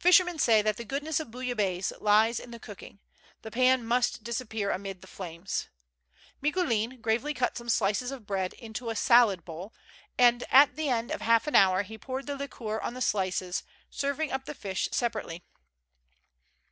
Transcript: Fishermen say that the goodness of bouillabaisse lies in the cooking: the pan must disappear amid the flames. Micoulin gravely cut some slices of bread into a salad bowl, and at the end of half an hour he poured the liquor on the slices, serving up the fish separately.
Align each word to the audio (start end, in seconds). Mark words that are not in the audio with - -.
Fishermen 0.00 0.40
say 0.40 0.60
that 0.60 0.76
the 0.76 0.84
goodness 0.84 1.20
of 1.20 1.28
bouillabaisse 1.30 1.92
lies 2.00 2.40
in 2.40 2.50
the 2.50 2.58
cooking: 2.58 2.98
the 3.42 3.50
pan 3.52 3.84
must 3.86 4.24
disappear 4.24 4.72
amid 4.72 5.02
the 5.02 5.06
flames. 5.06 5.68
Micoulin 6.42 7.00
gravely 7.00 7.32
cut 7.32 7.56
some 7.56 7.68
slices 7.68 8.10
of 8.10 8.26
bread 8.26 8.54
into 8.54 8.90
a 8.90 8.96
salad 8.96 9.44
bowl, 9.44 9.72
and 10.18 10.42
at 10.50 10.74
the 10.74 10.88
end 10.88 11.12
of 11.12 11.20
half 11.20 11.46
an 11.46 11.54
hour 11.54 11.84
he 11.84 11.96
poured 11.96 12.26
the 12.26 12.34
liquor 12.34 12.80
on 12.80 12.94
the 12.94 13.00
slices, 13.00 13.62
serving 13.88 14.32
up 14.32 14.46
the 14.46 14.52
fish 14.54 14.88
separately. 14.90 15.44